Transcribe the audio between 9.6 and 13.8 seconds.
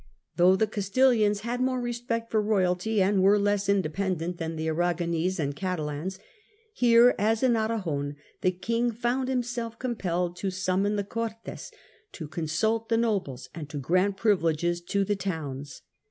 com pelled to summon the Cortes, to consult the nobles, and to